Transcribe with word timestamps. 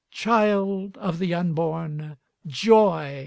Child 0.09 0.97
of 0.97 1.19
the 1.19 1.35
Unborn! 1.35 2.17
joy! 2.47 3.19